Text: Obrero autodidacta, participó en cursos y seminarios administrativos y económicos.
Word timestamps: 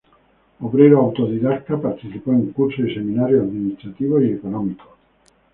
Obrero 0.61 0.97
autodidacta, 0.99 1.79
participó 1.79 2.31
en 2.33 2.51
cursos 2.53 2.85
y 2.89 2.93
seminarios 2.95 3.43
administrativos 3.43 4.23
y 4.23 4.31
económicos. 4.31 4.87